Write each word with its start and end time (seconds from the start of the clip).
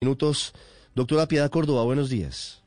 minutos. 0.00 0.54
Doctora 0.94 1.26
Piedad 1.26 1.50
Córdoba, 1.50 1.82
buenos 1.82 2.08
días. 2.08 2.62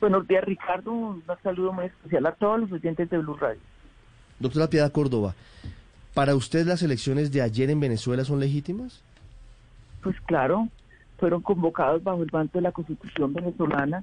Buenos 0.00 0.26
días, 0.26 0.42
Ricardo. 0.42 0.90
Un 0.90 1.22
saludo 1.42 1.70
muy 1.70 1.84
especial 1.84 2.24
a 2.24 2.32
todos 2.32 2.60
los 2.60 2.72
oyentes 2.72 3.10
de 3.10 3.18
Blue 3.18 3.36
Radio. 3.36 3.60
Doctora 4.38 4.66
Piedad 4.66 4.90
Córdoba, 4.90 5.34
¿para 6.14 6.34
usted 6.34 6.66
las 6.66 6.82
elecciones 6.82 7.30
de 7.30 7.42
ayer 7.42 7.68
en 7.68 7.78
Venezuela 7.78 8.24
son 8.24 8.40
legítimas? 8.40 9.02
Pues 10.02 10.18
claro, 10.22 10.68
fueron 11.18 11.42
convocados 11.42 12.02
bajo 12.02 12.22
el 12.22 12.30
manto 12.32 12.56
de 12.56 12.62
la 12.62 12.72
Constitución 12.72 13.34
venezolana. 13.34 14.02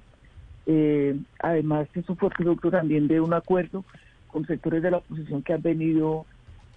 Eh, 0.67 1.17
además, 1.39 1.87
eso 1.95 2.15
fue 2.15 2.29
producto 2.29 2.69
también 2.69 3.07
de 3.07 3.19
un 3.19 3.33
acuerdo 3.33 3.83
con 4.27 4.45
sectores 4.45 4.83
de 4.83 4.91
la 4.91 4.97
oposición 4.97 5.41
que 5.41 5.53
han 5.53 5.61
venido 5.63 6.27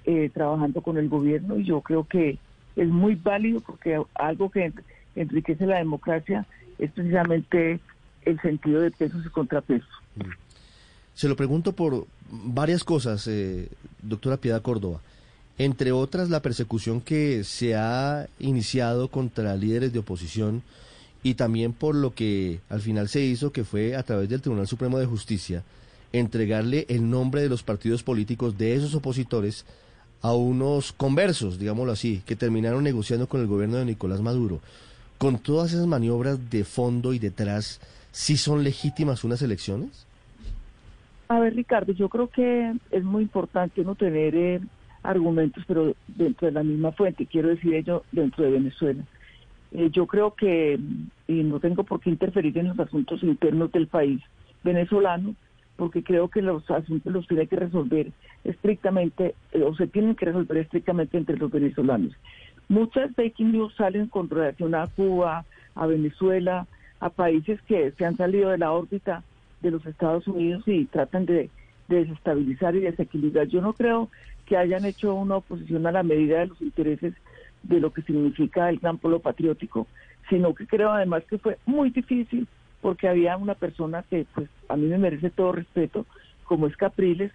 eh, 0.06 0.30
trabajando 0.32 0.80
con 0.80 0.96
el 0.96 1.10
gobierno 1.10 1.58
y 1.58 1.64
yo 1.64 1.82
creo 1.82 2.04
que 2.04 2.38
es 2.76 2.88
muy 2.88 3.14
válido 3.14 3.60
porque 3.60 4.00
algo 4.14 4.50
que 4.50 4.72
enriquece 5.16 5.66
la 5.66 5.78
democracia 5.78 6.46
es 6.78 6.90
precisamente 6.92 7.80
el 8.24 8.40
sentido 8.40 8.80
de 8.80 8.90
pesos 8.90 9.24
y 9.24 9.28
contrapesos. 9.30 9.88
Mm. 10.16 10.30
Se 11.14 11.28
lo 11.28 11.36
pregunto 11.36 11.72
por 11.72 12.06
varias 12.30 12.84
cosas, 12.84 13.26
eh, 13.26 13.68
doctora 14.02 14.36
Piedad 14.36 14.62
Córdoba. 14.62 15.00
Entre 15.58 15.90
otras, 15.90 16.28
la 16.28 16.42
persecución 16.42 17.00
que 17.00 17.42
se 17.44 17.74
ha 17.74 18.26
iniciado 18.38 19.08
contra 19.08 19.56
líderes 19.56 19.94
de 19.94 20.00
oposición 20.00 20.62
y 21.22 21.34
también 21.34 21.72
por 21.72 21.94
lo 21.94 22.14
que 22.14 22.60
al 22.68 22.82
final 22.82 23.08
se 23.08 23.22
hizo, 23.22 23.50
que 23.52 23.64
fue 23.64 23.96
a 23.96 24.02
través 24.02 24.28
del 24.28 24.42
Tribunal 24.42 24.66
Supremo 24.66 24.98
de 24.98 25.06
Justicia, 25.06 25.62
entregarle 26.12 26.84
el 26.90 27.08
nombre 27.08 27.40
de 27.40 27.48
los 27.48 27.62
partidos 27.62 28.02
políticos 28.02 28.58
de 28.58 28.74
esos 28.74 28.94
opositores 28.94 29.64
a 30.20 30.34
unos 30.34 30.92
conversos, 30.92 31.58
digámoslo 31.58 31.92
así, 31.92 32.22
que 32.26 32.36
terminaron 32.36 32.84
negociando 32.84 33.26
con 33.26 33.40
el 33.40 33.46
gobierno 33.46 33.78
de 33.78 33.86
Nicolás 33.86 34.20
Maduro 34.20 34.60
con 35.18 35.38
todas 35.38 35.72
esas 35.72 35.86
maniobras 35.86 36.50
de 36.50 36.64
fondo 36.64 37.12
y 37.12 37.18
detrás, 37.18 37.80
¿sí 38.12 38.36
son 38.36 38.64
legítimas 38.64 39.24
unas 39.24 39.42
elecciones? 39.42 40.06
A 41.28 41.40
ver, 41.40 41.54
Ricardo, 41.54 41.92
yo 41.92 42.08
creo 42.08 42.28
que 42.28 42.72
es 42.90 43.04
muy 43.04 43.22
importante 43.22 43.82
no 43.82 43.94
tener 43.94 44.34
eh, 44.36 44.60
argumentos, 45.02 45.64
pero 45.66 45.94
dentro 46.06 46.46
de 46.46 46.52
la 46.52 46.62
misma 46.62 46.92
fuente, 46.92 47.26
quiero 47.26 47.48
decir 47.48 47.74
ello, 47.74 48.04
dentro 48.12 48.44
de 48.44 48.50
Venezuela. 48.50 49.02
Eh, 49.72 49.90
yo 49.90 50.06
creo 50.06 50.34
que, 50.34 50.78
y 51.26 51.42
no 51.42 51.58
tengo 51.60 51.84
por 51.84 52.00
qué 52.00 52.10
interferir 52.10 52.56
en 52.58 52.68
los 52.68 52.78
asuntos 52.78 53.22
internos 53.22 53.72
del 53.72 53.88
país 53.88 54.20
venezolano, 54.62 55.34
porque 55.76 56.02
creo 56.02 56.28
que 56.28 56.42
los 56.42 56.68
asuntos 56.70 57.12
los 57.12 57.26
tiene 57.26 57.46
que 57.46 57.56
resolver 57.56 58.12
estrictamente, 58.44 59.34
eh, 59.52 59.62
o 59.62 59.74
se 59.74 59.86
tienen 59.86 60.14
que 60.14 60.26
resolver 60.26 60.58
estrictamente 60.58 61.18
entre 61.18 61.36
los 61.36 61.50
venezolanos. 61.50 62.12
Muchas 62.68 63.14
fake 63.14 63.40
news 63.40 63.74
salen 63.76 64.08
con 64.08 64.28
relación 64.28 64.74
a 64.74 64.86
Cuba, 64.88 65.44
a 65.74 65.86
Venezuela, 65.86 66.66
a 67.00 67.10
países 67.10 67.60
que 67.62 67.92
se 67.92 68.04
han 68.04 68.16
salido 68.16 68.50
de 68.50 68.58
la 68.58 68.72
órbita 68.72 69.22
de 69.60 69.70
los 69.70 69.86
Estados 69.86 70.26
Unidos 70.26 70.62
y 70.66 70.86
tratan 70.86 71.26
de, 71.26 71.50
desestabilizar 71.88 72.74
y 72.74 72.80
desequilibrar. 72.80 73.46
Yo 73.46 73.60
no 73.60 73.72
creo 73.72 74.10
que 74.46 74.56
hayan 74.56 74.84
hecho 74.84 75.14
una 75.14 75.36
oposición 75.36 75.86
a 75.86 75.92
la 75.92 76.02
medida 76.02 76.40
de 76.40 76.46
los 76.46 76.60
intereses 76.60 77.14
de 77.62 77.80
lo 77.80 77.92
que 77.92 78.02
significa 78.02 78.68
el 78.68 78.78
gran 78.78 78.98
polo 78.98 79.20
patriótico, 79.20 79.86
sino 80.28 80.54
que 80.54 80.66
creo 80.66 80.90
además 80.90 81.24
que 81.28 81.38
fue 81.38 81.58
muy 81.66 81.90
difícil 81.90 82.46
porque 82.80 83.08
había 83.08 83.36
una 83.36 83.54
persona 83.54 84.04
que 84.08 84.26
pues 84.34 84.48
a 84.68 84.76
mí 84.76 84.86
me 84.86 84.98
merece 84.98 85.30
todo 85.30 85.52
respeto, 85.52 86.06
como 86.44 86.66
es 86.66 86.76
Capriles, 86.76 87.32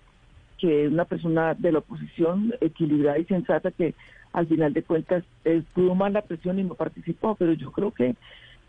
que 0.58 0.86
es 0.86 0.92
una 0.92 1.06
persona 1.06 1.54
de 1.56 1.72
la 1.72 1.80
oposición 1.80 2.54
equilibrada 2.62 3.18
y 3.18 3.26
sensata 3.26 3.72
que 3.72 3.96
al 4.34 4.48
final 4.48 4.74
de 4.74 4.84
cuentas 4.84 5.24
eh, 5.46 5.62
pudo 5.74 5.96
más 5.96 6.12
la 6.12 6.22
presión 6.22 6.60
y 6.60 6.64
no 6.64 6.76
participó, 6.76 7.36
pero 7.36 7.54
yo 7.54 7.72
creo 7.72 7.92
que 7.92 8.16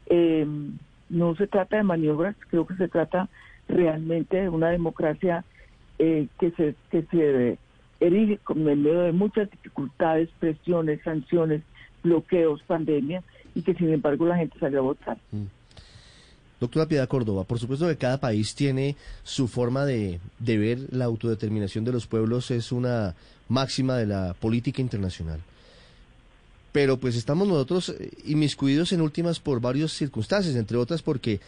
eh, 0.06 0.46
no 1.08 1.36
se 1.36 1.46
trata 1.46 1.76
de 1.76 1.82
maniobras, 1.82 2.36
creo 2.48 2.66
que 2.66 2.74
se 2.74 2.88
trata 2.88 3.28
realmente 3.68 4.38
de 4.38 4.48
una 4.48 4.70
democracia 4.70 5.44
eh, 5.98 6.26
que 6.40 6.50
se 6.52 6.74
que 6.90 7.02
se 7.10 7.58
erige 8.00 8.38
con 8.38 8.68
el 8.68 8.78
medio 8.78 9.02
de 9.02 9.12
muchas 9.12 9.50
dificultades, 9.50 10.28
presiones, 10.40 11.00
sanciones, 11.02 11.62
bloqueos, 12.02 12.62
pandemia, 12.62 13.22
y 13.54 13.62
que 13.62 13.74
sin 13.74 13.92
embargo 13.92 14.26
la 14.26 14.36
gente 14.36 14.58
salió 14.58 14.80
a 14.80 14.82
votar. 14.82 15.18
Mm. 15.30 15.44
Doctora 16.58 16.86
Piedad 16.86 17.08
Córdoba, 17.08 17.44
por 17.44 17.58
supuesto 17.58 17.88
que 17.88 17.96
cada 17.96 18.18
país 18.18 18.54
tiene 18.54 18.96
su 19.24 19.48
forma 19.48 19.84
de, 19.84 20.20
de, 20.38 20.58
ver 20.58 20.78
la 20.90 21.06
autodeterminación 21.06 21.84
de 21.84 21.92
los 21.92 22.06
pueblos, 22.06 22.52
es 22.52 22.70
una 22.70 23.14
máxima 23.48 23.96
de 23.96 24.06
la 24.06 24.34
política 24.34 24.80
internacional 24.80 25.40
pero 26.72 26.96
pues 26.96 27.14
estamos 27.16 27.46
nosotros 27.46 27.90
eh, 27.90 28.10
inmiscuidos 28.24 28.92
en 28.92 29.02
últimas 29.02 29.38
por 29.38 29.60
varias 29.60 29.92
circunstancias, 29.92 30.56
entre 30.56 30.78
otras 30.78 31.02
porque 31.02 31.40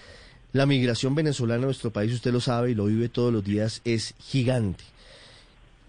la 0.53 0.67
migración 0.67 1.15
venezolana 1.15 1.65
a 1.65 1.67
nuestro 1.67 1.91
país, 1.91 2.13
usted 2.13 2.33
lo 2.33 2.41
sabe 2.41 2.71
y 2.71 2.75
lo 2.75 2.85
vive 2.85 3.09
todos 3.09 3.33
los 3.33 3.43
días, 3.43 3.81
es 3.85 4.15
gigante. 4.21 4.85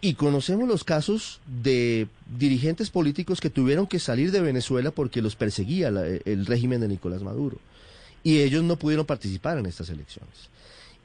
Y 0.02 0.16
conocemos 0.16 0.68
los 0.68 0.84
casos 0.84 1.40
de 1.62 2.08
dirigentes 2.38 2.90
políticos 2.90 3.42
que 3.42 3.50
tuvieron 3.50 3.88
que 3.88 4.00
salir 4.00 4.32
de 4.32 4.42
Venezuela 4.42 4.92
porque 4.92 5.22
los 5.22 5.36
perseguía 5.36 5.90
el 5.90 6.46
régimen 6.46 6.82
de 6.82 6.88
Nicolás 6.88 7.24
Maduro. 7.24 7.58
Y 8.24 8.40
ellos 8.42 8.64
no 8.64 8.78
pudieron 8.78 9.06
participar 9.06 9.58
en 9.58 9.66
estas 9.66 9.90
elecciones. 9.90 10.50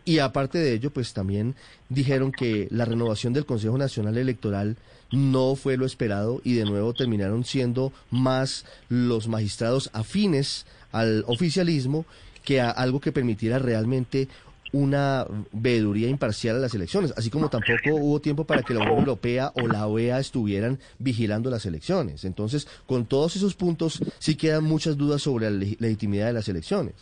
Y 0.04 0.18
aparte 0.18 0.58
de 0.58 0.72
ello, 0.72 0.90
pues 0.90 1.12
también 1.12 1.54
dijeron 1.88 2.32
que 2.32 2.68
la 2.70 2.84
renovación 2.84 3.32
del 3.32 3.46
Consejo 3.46 3.78
Nacional 3.78 4.16
Electoral 4.18 4.76
no 5.12 5.56
fue 5.56 5.76
lo 5.76 5.86
esperado 5.86 6.40
y 6.44 6.54
de 6.54 6.64
nuevo 6.64 6.94
terminaron 6.94 7.44
siendo 7.44 7.92
más 8.10 8.64
los 8.88 9.28
magistrados 9.28 9.90
afines 9.92 10.66
al 10.92 11.24
oficialismo 11.26 12.06
que 12.44 12.60
a 12.60 12.70
algo 12.70 13.00
que 13.00 13.12
permitiera 13.12 13.58
realmente 13.58 14.28
una 14.72 15.26
veeduría 15.52 16.08
imparcial 16.08 16.56
a 16.56 16.60
las 16.60 16.74
elecciones, 16.74 17.12
así 17.16 17.28
como 17.28 17.48
tampoco 17.48 17.94
hubo 17.94 18.20
tiempo 18.20 18.44
para 18.44 18.62
que 18.62 18.74
la 18.74 18.80
Unión 18.80 19.00
Europea 19.00 19.52
o 19.54 19.66
la 19.66 19.86
OEA 19.86 20.20
estuvieran 20.20 20.78
vigilando 20.98 21.50
las 21.50 21.66
elecciones. 21.66 22.24
Entonces, 22.24 22.68
con 22.86 23.04
todos 23.06 23.34
esos 23.36 23.54
puntos 23.54 24.00
sí 24.18 24.36
quedan 24.36 24.64
muchas 24.64 24.96
dudas 24.96 25.22
sobre 25.22 25.50
la 25.50 25.66
legitimidad 25.78 26.26
de 26.26 26.34
las 26.34 26.48
elecciones. 26.48 26.94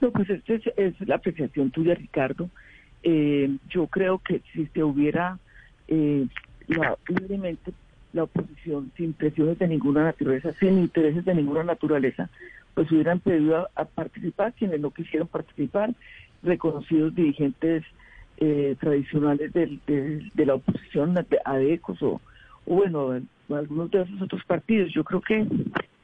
No, 0.00 0.10
pues 0.10 0.28
esta 0.30 0.54
es, 0.54 1.00
la 1.06 1.16
apreciación 1.16 1.70
tuya, 1.70 1.94
Ricardo. 1.94 2.50
Eh, 3.02 3.56
yo 3.68 3.86
creo 3.86 4.18
que 4.18 4.42
si 4.52 4.66
se 4.66 4.82
hubiera 4.82 5.38
eh, 5.88 6.26
la, 6.68 6.96
libremente 7.08 7.72
la 8.12 8.24
oposición, 8.24 8.90
sin 8.96 9.12
presiones 9.12 9.58
de 9.58 9.68
ninguna 9.68 10.04
naturaleza, 10.04 10.52
sin 10.54 10.78
intereses 10.78 11.24
de 11.24 11.34
ninguna 11.34 11.62
naturaleza, 11.62 12.28
pues 12.74 12.90
hubieran 12.90 13.20
pedido 13.20 13.68
a, 13.74 13.84
participar 13.84 14.52
quienes 14.54 14.80
no 14.80 14.90
quisieron 14.90 15.28
participar, 15.28 15.94
reconocidos 16.42 17.14
dirigentes 17.14 17.84
eh, 18.38 18.76
tradicionales 18.80 19.52
de, 19.52 20.44
la 20.44 20.54
oposición, 20.54 21.14
ADECOS 21.44 22.02
o, 22.02 22.20
o 22.66 22.74
bueno, 22.74 23.20
algunos 23.50 23.90
de 23.90 24.02
esos 24.02 24.22
otros 24.22 24.44
partidos. 24.44 24.92
Yo 24.92 25.04
creo 25.04 25.20
que 25.20 25.46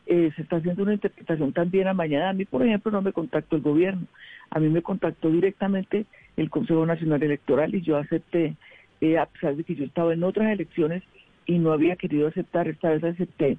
eh, 0.07 0.33
se 0.35 0.43
está 0.43 0.57
haciendo 0.57 0.83
una 0.83 0.95
interpretación 0.95 1.53
también 1.53 1.89
a 1.89 1.95
mañana. 1.95 2.31
A 2.31 2.33
mí, 2.33 2.45
por 2.45 2.65
ejemplo, 2.65 2.91
no 2.91 3.03
me 3.03 3.13
contactó 3.13 3.57
el 3.57 3.63
gobierno. 3.63 4.07
A 4.51 4.59
mí 4.59 4.69
me 4.69 4.83
contactó 4.83 5.31
directamente 5.31 6.07
el 6.37 6.51
Consejo 6.51 6.85
Nacional 6.85 7.23
Electoral 7.23 7.75
y 7.75 7.83
yo 7.83 7.97
acepté, 7.97 8.57
eh, 9.01 9.19
a 9.19 9.27
pesar 9.27 9.57
de 9.57 9.65
que 9.65 9.75
yo 9.75 9.85
estaba 9.85 10.13
en 10.13 10.25
otras 10.25 10.51
elecciones 10.51 11.03
y 11.47 11.59
no 11.59 11.73
había 11.73 11.97
querido 11.97 12.29
aceptar, 12.29 12.69
esta 12.69 12.91
vez 12.91 13.05
acepté, 13.05 13.59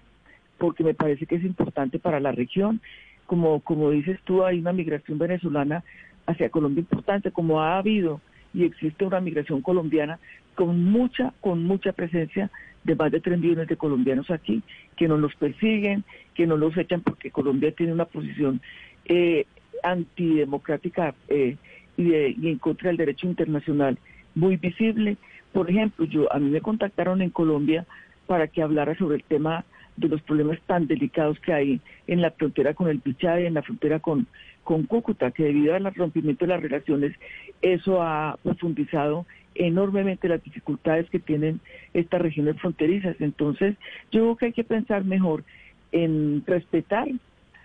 porque 0.58 0.84
me 0.84 0.94
parece 0.94 1.26
que 1.26 1.36
es 1.36 1.44
importante 1.44 2.00
para 2.00 2.20
la 2.20 2.31
región. 2.31 2.81
Como, 3.25 3.62
como 3.62 3.90
dices 3.92 4.20
tú, 4.25 4.44
hay 4.44 4.60
una 4.60 4.74
migración 4.74 5.18
venezolana 5.18 5.84
hacia 6.25 6.50
Colombia 6.50 6.81
importante, 6.81 7.31
como 7.31 7.62
ha 7.62 7.78
habido 7.78 8.22
y 8.53 8.64
existe 8.64 9.06
una 9.06 9.19
migración 9.19 9.62
colombiana 9.62 10.19
con 10.56 10.84
mucha, 10.84 11.34
con 11.41 11.64
mucha 11.64 11.94
presencia 11.94 12.52
de 12.84 12.96
más 12.96 13.12
de 13.12 13.19
3 13.19 13.40
millones 13.40 13.68
de 13.68 13.78
colombianos 13.78 14.30
aquí, 14.30 14.62
que 14.96 15.08
no 15.08 15.18
los 15.18 15.34
persiguen, 15.36 16.03
que 16.36 16.46
no 16.46 16.58
los 16.58 16.75
echan 16.78 17.02
porque 17.02 17.31
Colombia 17.31 17.72
tiene 17.72 17.94
una 17.94 18.06
posición 18.06 18.62
eh, 19.06 19.45
antidemocrática 19.83 21.16
eh, 21.28 21.57
y, 21.98 22.13
y 22.13 22.48
en 22.48 22.57
contra 22.57 22.89
del 22.89 22.98
derecho 22.98 23.28
internacional 23.28 23.98
muy 24.36 24.57
visible. 24.57 25.18
Por 25.51 25.69
ejemplo, 25.69 26.06
yo 26.06 26.31
a 26.33 26.39
mí 26.39 26.50
me 26.50 26.62
contactaron 26.62 27.22
en 27.22 27.30
Colombia 27.30 27.86
para 28.28 28.48
que 28.48 28.62
hablara 28.62 28.98
sobre 28.98 29.18
el 29.18 29.24
tema 29.24 29.66
de 29.95 30.07
los 30.07 30.22
problemas 30.22 30.60
tan 30.66 30.88
delicados 30.88 31.40
que 31.40 31.54
hay 31.54 31.81
en 32.07 32.22
la 32.22 32.31
frontera 32.31 32.74
con 32.74 32.90
el 32.90 33.00
Pichá 33.00 33.40
en 33.40 33.54
la 33.54 33.62
frontera 33.62 34.00
con, 34.00 34.28
con 34.63 34.84
Cúcuta, 34.84 35.31
que 35.31 35.44
debido 35.44 35.75
al 35.75 35.94
rompimiento 35.94 36.45
de 36.45 36.54
las 36.54 36.62
relaciones, 36.62 37.13
eso 37.62 38.01
ha 38.01 38.38
profundizado 38.44 39.25
enormemente 39.56 40.28
las 40.28 40.44
dificultades 40.44 41.10
que 41.10 41.19
tienen 41.19 41.60
estas 41.94 42.22
regiones 42.22 42.60
fronterizas. 42.60 43.16
Entonces, 43.19 43.75
yo 44.12 44.22
creo 44.22 44.36
que 44.38 44.45
hay 44.48 44.54
que 44.54 44.63
pensar 44.63 45.04
mejor 45.04 45.44
en 45.92 46.44
respetar, 46.45 47.07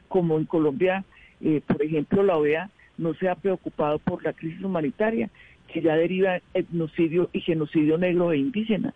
como 0.08 0.38
en 0.38 0.44
Colombia, 0.44 1.04
eh, 1.40 1.60
por 1.66 1.82
ejemplo, 1.82 2.22
la 2.22 2.36
OEA 2.36 2.70
no 2.98 3.14
se 3.14 3.28
ha 3.28 3.36
preocupado 3.36 3.98
por 3.98 4.24
la 4.24 4.32
crisis 4.32 4.62
humanitaria, 4.62 5.30
que 5.72 5.82
ya 5.82 5.94
deriva 5.96 6.40
etnocidio 6.54 7.30
y 7.32 7.40
genocidio 7.40 7.98
negro 7.98 8.32
e 8.32 8.38
indígena. 8.38 8.94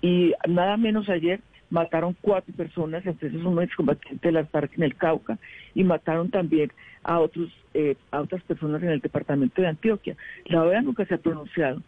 Y 0.00 0.32
nada 0.48 0.76
menos 0.76 1.08
ayer 1.08 1.40
mataron 1.72 2.14
cuatro 2.20 2.54
personas, 2.54 3.04
entre 3.06 3.28
esos 3.28 3.42
un 3.42 3.62
excombatiente 3.62 4.28
de 4.28 4.32
las 4.32 4.48
FARC 4.50 4.76
en 4.76 4.82
el 4.82 4.94
Cauca, 4.94 5.38
y 5.74 5.82
mataron 5.84 6.30
también 6.30 6.70
a 7.02 7.18
otros 7.18 7.48
eh, 7.72 7.96
a 8.10 8.20
otras 8.20 8.42
personas 8.42 8.82
en 8.82 8.90
el 8.90 9.00
departamento 9.00 9.62
de 9.62 9.68
Antioquia. 9.68 10.14
La 10.44 10.62
OEA 10.62 10.82
nunca 10.82 11.06
se 11.06 11.14
ha 11.14 11.18
pronunciado, 11.18 11.80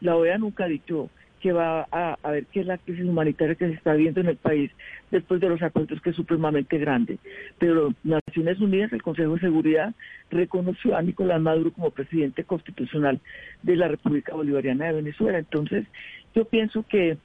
la 0.00 0.16
OEA 0.16 0.38
nunca 0.38 0.64
ha 0.64 0.68
dicho 0.68 1.10
que 1.40 1.52
va 1.52 1.88
a, 1.90 2.30
ver 2.30 2.46
qué 2.52 2.60
es 2.60 2.66
la 2.66 2.78
crisis 2.78 3.04
humanitaria 3.04 3.56
que 3.56 3.66
se 3.66 3.74
está 3.74 3.94
viendo 3.94 4.20
en 4.20 4.28
el 4.28 4.36
país 4.36 4.70
después 5.10 5.40
de 5.40 5.48
los 5.48 5.60
acuerdos 5.60 6.00
que 6.00 6.10
es 6.10 6.16
supremamente 6.16 6.78
grande. 6.78 7.18
Pero 7.58 7.92
Naciones 8.04 8.60
Unidas, 8.60 8.92
el 8.92 9.02
Consejo 9.02 9.34
de 9.34 9.40
Seguridad, 9.40 9.92
reconoció 10.30 10.96
a 10.96 11.02
Nicolás 11.02 11.40
Maduro 11.40 11.72
como 11.72 11.90
presidente 11.90 12.44
constitucional 12.44 13.18
de 13.64 13.74
la 13.74 13.88
República 13.88 14.36
Bolivariana 14.36 14.86
de 14.86 14.92
Venezuela. 14.92 15.38
Entonces, 15.38 15.84
yo 16.32 16.44
pienso 16.44 16.84
que 16.88 17.18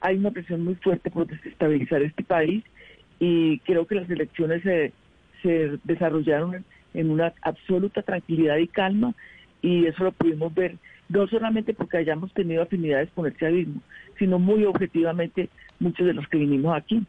hay 0.00 0.16
una 0.16 0.30
presión 0.30 0.64
muy 0.64 0.74
fuerte 0.76 1.10
por 1.10 1.26
desestabilizar 1.26 2.02
este 2.02 2.22
país 2.22 2.64
y 3.18 3.58
creo 3.60 3.86
que 3.86 3.94
las 3.94 4.10
elecciones 4.10 4.62
se, 4.62 4.92
se 5.42 5.78
desarrollaron 5.84 6.64
en 6.94 7.10
una 7.10 7.32
absoluta 7.42 8.02
tranquilidad 8.02 8.56
y 8.56 8.68
calma 8.68 9.14
y 9.62 9.86
eso 9.86 10.04
lo 10.04 10.12
pudimos 10.12 10.54
ver 10.54 10.76
no 11.08 11.26
solamente 11.28 11.74
porque 11.74 11.98
hayamos 11.98 12.32
tenido 12.32 12.62
afinidades 12.62 13.10
con 13.14 13.26
el 13.26 13.36
chavismo, 13.36 13.80
sino 14.18 14.38
muy 14.38 14.64
objetivamente 14.64 15.48
muchos 15.78 16.06
de 16.06 16.14
los 16.14 16.26
que 16.28 16.38
vinimos 16.38 16.76
aquí. 16.76 17.02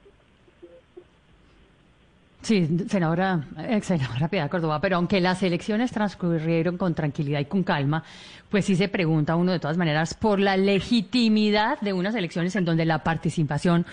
Sí, 2.47 2.65
senadora, 2.87 3.45
senadora 3.81 4.29
Piedad 4.29 4.49
Córdoba, 4.49 4.79
pero 4.79 4.95
aunque 4.95 5.19
las 5.19 5.43
elecciones 5.43 5.91
transcurrieron 5.91 6.77
con 6.77 6.95
tranquilidad 6.95 7.41
y 7.41 7.45
con 7.45 7.61
calma, 7.63 8.05
pues 8.49 8.63
sí 8.63 8.77
se 8.77 8.87
pregunta 8.87 9.35
uno 9.35 9.51
de 9.51 9.59
todas 9.59 9.75
maneras 9.75 10.13
por 10.13 10.39
la 10.39 10.55
legitimidad 10.55 11.77
de 11.81 11.91
unas 11.91 12.15
elecciones 12.15 12.55
en 12.55 12.63
donde 12.63 12.85
la 12.85 13.03
participación 13.03 13.85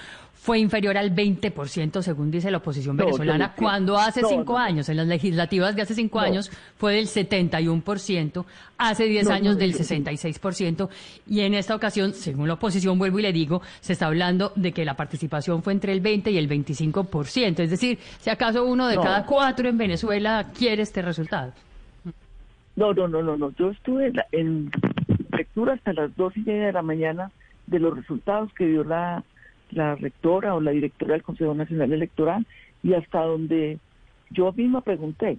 fue 0.45 0.59
inferior 0.59 0.99
al 0.99 1.15
20%, 1.15 2.03
según 2.03 2.31
dice 2.31 2.51
la 2.51 2.59
oposición 2.59 2.99
venezolana, 2.99 3.55
cuando 3.55 3.97
hace 3.97 4.21
cinco 4.29 4.59
años, 4.59 4.87
en 4.91 4.99
las 4.99 5.07
legislativas 5.07 5.75
de 5.75 5.81
hace 5.81 5.95
cinco 5.95 6.21
años, 6.21 6.51
fue 6.77 6.97
del 6.97 7.07
71%, 7.07 8.45
hace 8.77 9.05
diez 9.05 9.31
años 9.31 9.57
del 9.57 9.73
66%, 9.73 10.91
y 11.27 11.41
en 11.41 11.55
esta 11.55 11.75
ocasión, 11.75 12.13
según 12.13 12.47
la 12.47 12.55
oposición, 12.55 12.99
vuelvo 12.99 13.21
y 13.21 13.23
le 13.23 13.33
digo, 13.33 13.63
se 13.81 13.95
está 13.95 14.09
hablando 14.09 14.53
de 14.55 14.73
que 14.73 14.85
la 14.85 14.97
participación 14.97 15.63
fue 15.63 15.73
entre 15.73 15.95
el 15.95 16.03
20 16.03 16.31
y 16.31 16.37
el 16.37 16.47
25%. 16.47 17.61
Es 17.61 17.71
decir, 17.71 17.99
si 18.19 18.29
acaso 18.29 18.67
uno 18.67 18.87
de 18.87 18.97
cada 18.97 19.25
cuatro 19.25 19.67
en 19.67 19.79
Venezuela 19.79 20.51
quiere 20.55 20.83
este 20.83 21.01
resultado. 21.01 21.55
No, 22.77 22.93
no, 22.93 23.09
no, 23.09 23.23
no, 23.23 23.39
no. 23.39 23.51
Yo 23.53 23.71
estuve 23.71 24.13
en 24.33 24.71
lectura 25.33 25.73
hasta 25.73 25.95
las 25.95 26.15
dos 26.17 26.37
y 26.37 26.41
media 26.41 26.67
de 26.67 26.73
la 26.73 26.83
mañana 26.83 27.31
de 27.67 27.79
los 27.79 27.97
resultados 27.97 28.53
que 28.53 28.67
dio 28.67 28.85
la 28.85 29.25
la 29.71 29.97
rectora 29.97 30.55
o 30.55 30.61
la 30.61 30.71
directora 30.71 31.15
del 31.15 31.23
Consejo 31.23 31.55
Nacional 31.55 31.93
Electoral 31.93 32.47
y 32.83 32.95
hasta 32.95 33.23
donde 33.23 33.79
yo 34.31 34.53
misma 34.53 34.83
pregunté, 34.83 35.39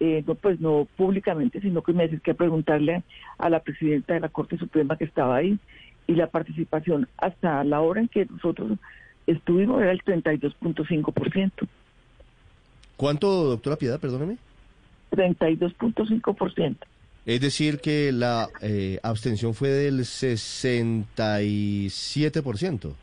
eh, 0.00 0.24
no 0.26 0.34
pues 0.34 0.60
no 0.60 0.86
públicamente, 0.96 1.60
sino 1.60 1.82
que 1.82 1.92
me 1.92 2.04
decís 2.04 2.22
que 2.22 2.34
preguntarle 2.34 3.02
a 3.38 3.48
la 3.48 3.60
presidenta 3.60 4.14
de 4.14 4.20
la 4.20 4.28
Corte 4.28 4.58
Suprema 4.58 4.96
que 4.96 5.04
estaba 5.04 5.36
ahí 5.36 5.58
y 6.06 6.14
la 6.14 6.28
participación 6.28 7.08
hasta 7.18 7.62
la 7.64 7.80
hora 7.80 8.00
en 8.00 8.08
que 8.08 8.26
nosotros 8.26 8.78
estuvimos 9.26 9.80
era 9.80 9.92
el 9.92 10.02
32.5%. 10.02 11.52
¿Cuánto, 12.96 13.44
doctora 13.44 13.76
Piedad, 13.76 14.00
perdóneme? 14.00 14.36
32.5%. 15.12 16.76
Es 17.24 17.40
decir, 17.40 17.78
que 17.78 18.10
la 18.10 18.48
eh, 18.60 18.98
abstención 19.02 19.54
fue 19.54 19.68
del 19.68 20.00
67%. 20.00 22.94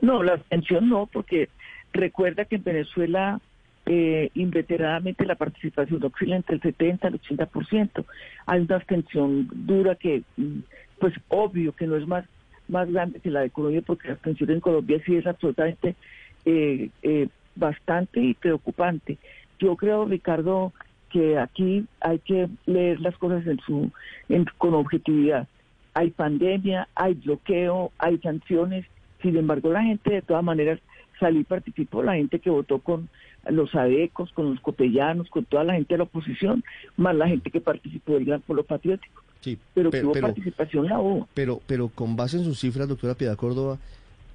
No, 0.00 0.22
la 0.22 0.34
abstención 0.34 0.88
no, 0.88 1.06
porque 1.06 1.48
recuerda 1.92 2.44
que 2.44 2.56
en 2.56 2.64
Venezuela 2.64 3.40
eh, 3.86 4.30
inveteradamente 4.34 5.26
la 5.26 5.34
participación 5.34 6.02
oscila 6.04 6.36
entre 6.36 6.56
el 6.56 6.62
70 6.62 7.08
y 7.08 7.12
el 7.12 7.20
80%. 7.20 8.04
Hay 8.46 8.60
una 8.60 8.76
abstención 8.76 9.48
dura 9.52 9.94
que, 9.94 10.22
mm, 10.36 10.60
pues 10.98 11.14
obvio 11.28 11.72
que 11.72 11.86
no 11.86 11.96
es 11.96 12.06
más, 12.06 12.24
más 12.68 12.90
grande 12.90 13.20
que 13.20 13.30
la 13.30 13.40
de 13.40 13.50
Colombia, 13.50 13.82
porque 13.84 14.08
la 14.08 14.14
abstención 14.14 14.50
en 14.50 14.60
Colombia 14.60 15.00
sí 15.04 15.16
es 15.16 15.26
absolutamente 15.26 15.96
eh, 16.44 16.90
eh, 17.02 17.28
bastante 17.56 18.20
y 18.20 18.34
preocupante. 18.34 19.18
Yo 19.58 19.76
creo, 19.76 20.04
Ricardo, 20.04 20.72
que 21.10 21.38
aquí 21.38 21.84
hay 22.00 22.18
que 22.20 22.48
leer 22.66 23.00
las 23.00 23.16
cosas 23.18 23.46
en 23.46 23.58
su, 23.60 23.90
en, 24.28 24.46
con 24.56 24.74
objetividad. 24.74 25.48
Hay 25.94 26.10
pandemia, 26.10 26.86
hay 26.94 27.14
bloqueo, 27.14 27.90
hay 27.98 28.18
sanciones 28.18 28.86
sin 29.22 29.36
embargo, 29.36 29.70
la 29.72 29.82
gente 29.82 30.10
de 30.10 30.22
todas 30.22 30.44
maneras 30.44 30.80
salió 31.18 31.40
y 31.40 31.44
participó, 31.44 32.02
la 32.02 32.14
gente 32.14 32.38
que 32.38 32.50
votó 32.50 32.78
con 32.78 33.08
los 33.48 33.74
adecos, 33.74 34.32
con 34.32 34.50
los 34.50 34.60
copellanos, 34.60 35.28
con 35.28 35.44
toda 35.44 35.64
la 35.64 35.74
gente 35.74 35.94
de 35.94 35.98
la 35.98 36.04
oposición, 36.04 36.64
más 36.96 37.14
la 37.14 37.28
gente 37.28 37.50
que 37.50 37.60
participó 37.60 38.14
del 38.14 38.24
Gran 38.24 38.40
Polo 38.40 38.64
Patriótico. 38.64 39.22
Sí, 39.40 39.58
pero, 39.72 39.90
que 39.90 40.04
hubo 40.04 40.12
participación 40.12 40.86
la 40.86 41.00
hubo. 41.00 41.28
Pero, 41.34 41.60
pero 41.66 41.88
con 41.88 42.16
base 42.16 42.36
en 42.36 42.44
sus 42.44 42.58
cifras, 42.58 42.88
doctora 42.88 43.14
Piedad 43.14 43.36
Córdoba, 43.36 43.78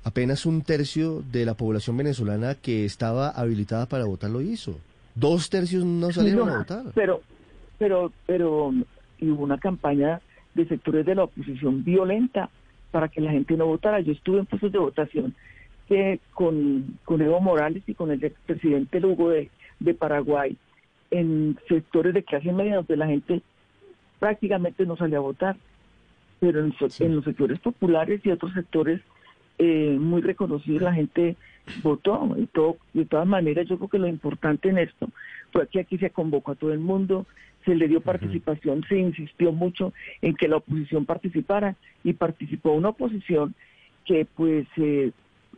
apenas 0.03 0.45
un 0.45 0.61
tercio 0.61 1.23
de 1.31 1.45
la 1.45 1.53
población 1.53 1.97
venezolana 1.97 2.55
que 2.55 2.85
estaba 2.85 3.29
habilitada 3.29 3.88
para 3.88 4.05
votar 4.05 4.31
lo 4.31 4.41
hizo. 4.41 4.77
Dos 5.13 5.49
tercios 5.49 5.85
no 5.85 6.11
salieron 6.11 6.49
a 6.49 6.57
votar. 6.59 6.83
Pero, 6.93 7.21
pero, 7.77 8.11
pero 8.25 8.73
hubo 9.21 9.43
una 9.43 9.57
campaña 9.57 10.21
de 10.55 10.67
sectores 10.67 11.05
de 11.05 11.15
la 11.15 11.23
oposición 11.23 11.83
violenta 11.83 12.49
para 12.95 13.09
que 13.09 13.19
la 13.19 13.31
gente 13.31 13.57
no 13.57 13.65
votara. 13.65 14.00
Yo 14.00 14.13
estuve 14.13 14.39
en 14.39 14.45
puestos 14.45 14.71
de 14.71 14.80
votación 14.80 15.36
que 15.89 16.21
con, 16.33 16.97
con 17.03 17.21
Evo 17.21 17.42
Morales 17.42 17.83
y 17.88 17.94
con 17.94 18.09
el 18.09 18.24
expresidente 18.24 19.01
Lugo 19.01 19.31
de, 19.31 19.50
de 19.81 19.94
Paraguay 19.94 20.56
en 21.12 21.59
sectores 21.68 22.13
de 22.13 22.24
clase 22.24 22.53
media 22.53 22.77
donde 22.77 22.95
la 22.95 23.07
gente 23.07 23.42
prácticamente 24.18 24.86
no 24.86 24.95
salía 24.95 25.18
a 25.18 25.27
votar, 25.27 25.57
pero 26.39 26.62
en, 26.62 26.74
en 27.00 27.15
los 27.18 27.25
sectores 27.25 27.59
populares 27.59 28.21
y 28.24 28.31
otros 28.31 28.53
sectores 28.53 29.01
eh, 29.57 29.98
muy 30.00 30.21
reconocidos 30.21 30.81
la 30.81 30.94
gente 30.94 31.36
votó. 31.83 32.33
Y 32.38 32.45
todo, 32.45 32.77
de 32.94 33.03
todas 33.03 33.27
maneras 33.27 33.68
yo 33.68 33.75
creo 33.75 33.89
que 33.89 34.00
lo 34.00 34.07
importante 34.07 34.69
en 34.69 34.77
esto 34.77 35.09
fue 35.51 35.68
que 35.68 35.81
aquí 35.81 35.98
se 35.98 36.12
convocó 36.12 36.53
a 36.53 36.56
todo 36.56 36.71
el 36.71 36.80
mundo, 36.80 37.25
se 37.65 37.75
le 37.75 37.88
dio 37.88 38.01
participación, 38.01 38.83
se 38.88 38.97
insistió 38.97 39.51
mucho 39.51 39.94
en 40.21 40.35
que 40.35 40.47
la 40.47 40.57
oposición 40.57 41.06
participara 41.06 41.75
y 42.03 42.13
participó 42.13 42.71
una 42.71 42.89
oposición 42.89 43.56
que 44.06 44.25
pues 44.25 44.67
eh, 44.77 45.12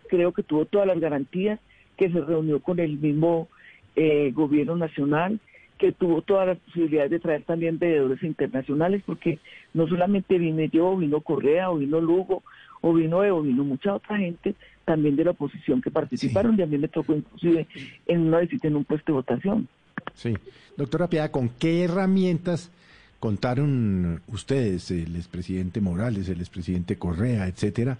creo 0.09 0.31
que 0.31 0.43
tuvo 0.43 0.65
todas 0.65 0.87
las 0.87 0.99
garantías, 0.99 1.59
que 1.97 2.09
se 2.09 2.21
reunió 2.21 2.61
con 2.61 2.79
el 2.79 2.97
mismo 2.97 3.49
eh, 3.95 4.31
gobierno 4.33 4.75
nacional, 4.75 5.39
que 5.77 5.91
tuvo 5.91 6.21
todas 6.21 6.47
las 6.47 6.57
posibilidades 6.59 7.11
de 7.11 7.19
traer 7.19 7.43
también 7.43 7.77
veedores 7.77 8.23
internacionales, 8.23 9.03
porque 9.05 9.39
no 9.73 9.87
solamente 9.87 10.37
vine 10.37 10.69
yo, 10.69 10.95
vino 10.97 11.21
Correa, 11.21 11.69
o 11.69 11.77
vino 11.77 12.01
Lugo, 12.01 12.43
o 12.81 12.93
vino 12.93 13.23
Evo, 13.23 13.41
vino 13.41 13.63
mucha 13.63 13.95
otra 13.95 14.17
gente 14.17 14.55
también 14.85 15.15
de 15.15 15.25
la 15.25 15.31
oposición 15.31 15.81
que 15.81 15.91
participaron, 15.91 16.57
y 16.57 16.61
a 16.61 16.65
mí 16.65 16.77
me 16.77 16.87
tocó 16.87 17.13
inclusive 17.13 17.67
en 18.07 18.21
una 18.21 18.39
visita 18.39 18.67
en 18.67 18.77
un 18.77 18.85
puesto 18.85 19.11
de 19.11 19.17
votación. 19.17 19.67
Sí. 20.13 20.33
Doctora 20.75 21.07
Piedad, 21.07 21.31
¿con 21.31 21.49
qué 21.49 21.83
herramientas 21.83 22.71
contaron 23.19 24.21
ustedes, 24.27 24.91
el 24.91 25.15
expresidente 25.15 25.81
Morales, 25.81 26.29
el 26.29 26.39
expresidente 26.39 26.97
Correa, 26.97 27.47
etcétera, 27.47 27.97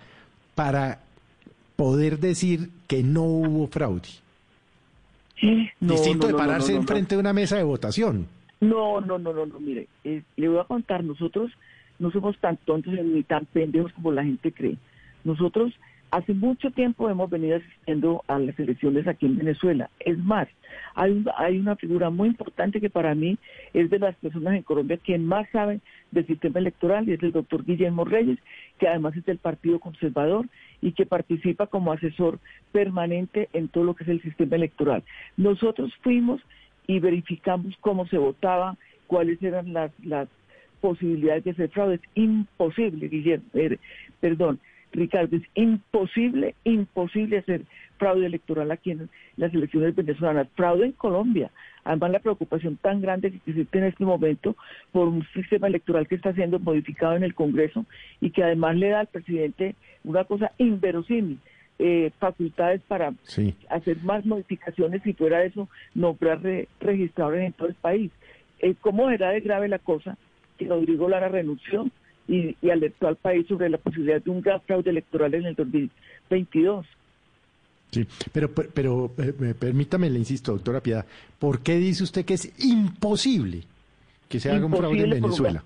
para 0.56 1.00
poder 1.76 2.20
decir 2.20 2.70
que 2.88 3.04
no 3.04 3.24
hubo 3.24 3.68
fraude? 3.68 4.10
Distinto 5.80 6.28
de 6.28 6.34
pararse 6.34 6.76
enfrente 6.76 7.16
de 7.16 7.22
una 7.22 7.34
mesa 7.34 7.58
de 7.58 7.64
votación. 7.64 8.28
No, 8.60 9.02
no, 9.02 9.20
no, 9.20 9.34
no, 9.34 9.46
no, 9.46 9.60
mire, 9.60 9.88
eh, 10.04 10.24
le 10.36 10.48
voy 10.48 10.60
a 10.60 10.64
contar, 10.64 11.04
nosotros 11.04 11.52
no 12.00 12.12
somos 12.12 12.38
tan 12.40 12.58
tontos 12.58 12.94
ni 12.94 13.24
tan 13.24 13.46
pendejos 13.46 13.94
como 13.94 14.12
la 14.12 14.24
gente 14.24 14.52
cree. 14.52 14.78
Nosotros 15.24 15.74
Hace 16.10 16.34
mucho 16.34 16.72
tiempo 16.72 17.10
hemos 17.10 17.30
venido 17.30 17.58
asistiendo 17.58 18.24
a 18.28 18.40
las 18.40 18.58
elecciones 18.58 19.08
aquí 19.08 19.26
en 19.26 19.38
Venezuela. 19.38 19.90
Es 20.00 20.18
más, 20.18 20.48
hay, 20.96 21.26
hay 21.38 21.58
una 21.58 21.76
figura 21.76 22.10
muy 22.10 22.30
importante 22.30 22.80
que 22.80 22.90
para 22.90 23.14
mí 23.14 23.38
es 23.74 23.90
de 23.90 24.00
las 24.00 24.16
personas 24.16 24.56
en 24.56 24.64
Colombia 24.64 24.98
que 24.98 25.18
más 25.18 25.50
saben 25.52 25.82
del 26.12 26.26
sistema 26.26 26.60
electoral 26.60 27.08
y 27.08 27.14
es 27.14 27.24
el 27.24 27.34
doctor 27.34 27.66
Guillermo 27.66 28.06
Reyes, 28.06 28.40
que 28.80 28.88
además 28.88 29.18
es 29.18 29.26
del 29.26 29.38
Partido 29.38 29.80
Conservador 29.80 30.46
y 30.82 30.94
que 30.94 31.06
participa 31.06 31.68
como 31.68 31.92
asesor 31.92 32.40
permanente 32.72 33.50
en 33.52 33.68
todo 33.68 33.84
lo 33.84 33.94
que 33.94 34.06
es 34.06 34.10
el 34.10 34.22
sistema 34.22 34.56
electoral. 34.56 35.04
Nosotros 35.36 35.94
fuimos 36.02 36.42
y 36.88 37.00
verificamos 37.00 37.76
cómo 37.82 38.08
se 38.08 38.18
votaba, 38.18 38.78
cuáles 39.08 39.44
eran 39.44 39.74
las, 39.74 39.92
las 40.06 40.30
posibilidades 40.80 41.44
de 41.44 41.52
hacer 41.52 41.70
fraude. 41.70 41.96
Es 41.96 42.02
imposible, 42.16 43.10
Guillermo, 43.10 43.46
eh, 43.56 43.78
perdón, 44.22 44.60
Ricardo, 44.98 45.38
es 45.38 45.44
imposible, 45.54 46.56
imposible 46.64 47.38
hacer 47.38 47.62
fraude 47.98 48.26
electoral 48.26 48.72
aquí 48.72 48.92
en 48.92 49.10
las 49.38 49.54
elecciones 49.54 49.96
venezolanas, 49.96 50.48
fraude 50.56 50.86
en 50.88 50.92
Colombia. 50.94 51.52
Además, 51.84 52.12
la 52.12 52.20
preocupación 52.20 52.78
tan 52.78 53.00
grande 53.02 53.32
que 53.32 53.38
existe 53.38 53.78
en 53.78 53.84
este 53.86 54.04
momento 54.06 54.56
por 54.92 55.08
un 55.08 55.24
sistema 55.34 55.68
electoral 55.68 56.08
que 56.08 56.16
está 56.16 56.34
siendo 56.34 56.60
modificado 56.60 57.16
en 57.16 57.24
el 57.24 57.36
Congreso 57.36 57.86
y 58.22 58.32
que 58.32 58.44
además 58.44 58.76
le 58.76 58.90
da 58.90 59.02
al 59.02 59.08
presidente 59.08 59.76
una 60.04 60.24
cosa 60.26 60.52
inverosímil, 60.58 61.38
eh, 61.80 62.10
facultades 62.20 62.82
para 62.88 63.14
Sí. 63.24 63.54
hacer 63.70 63.98
más 64.04 64.26
modificaciones 64.26 65.06
y 65.06 65.14
fuera 65.14 65.40
de 65.40 65.48
eso 65.48 65.70
nombrar 65.94 66.42
re- 66.42 66.68
registradores 66.80 67.46
en 67.46 67.54
todo 67.54 67.68
el 67.68 67.76
país. 67.76 68.12
Eh, 68.60 68.74
¿Cómo 68.82 69.12
era 69.12 69.30
de 69.30 69.42
grave 69.42 69.68
la 69.68 69.78
cosa 69.80 70.18
que 70.58 70.68
Rodrigo 70.68 71.08
Lara 71.08 71.30
renunció 71.30 71.88
y, 72.28 72.56
y 72.62 72.70
alertó 72.70 73.08
al 73.08 73.16
país 73.16 73.48
sobre 73.48 73.70
la 73.70 73.78
posibilidad 73.78 74.22
de 74.22 74.30
un 74.30 74.42
gran 74.42 74.62
fraude 74.62 74.90
electoral 74.90 75.34
en 75.34 75.46
el 75.46 75.56
2022? 75.56 76.86
Sí, 77.92 78.06
pero, 78.34 78.52
pero, 78.52 79.12
eh, 79.18 79.54
permítame, 79.58 80.10
le 80.10 80.20
insisto, 80.20 80.52
doctora 80.52 80.82
Piedad, 80.82 81.06
¿por 81.40 81.62
qué 81.62 81.78
dice 81.78 82.04
usted 82.04 82.26
que 82.26 82.34
es 82.34 82.54
imposible 82.66 83.64
que 84.28 84.40
se 84.40 84.52
haga 84.52 84.66
un 84.66 84.76
fraude 84.76 85.04
en 85.04 85.10
Venezuela? 85.10 85.64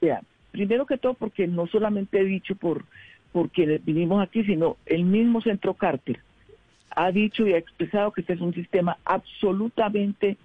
Vea, 0.00 0.20
primero 0.50 0.84
que 0.84 0.98
todo 0.98 1.14
porque 1.14 1.46
no 1.46 1.68
solamente 1.68 2.20
he 2.20 2.24
dicho 2.24 2.56
por, 2.56 2.84
por 3.32 3.50
quienes 3.50 3.84
vinimos 3.84 4.20
aquí, 4.22 4.42
sino 4.44 4.78
el 4.86 5.04
mismo 5.04 5.40
Centro 5.42 5.74
Carter 5.74 6.20
ha 6.96 7.12
dicho 7.12 7.46
y 7.46 7.52
ha 7.52 7.58
expresado 7.58 8.10
que 8.10 8.22
este 8.22 8.32
es 8.32 8.40
un 8.40 8.52
sistema 8.52 8.98
absolutamente 9.04 10.36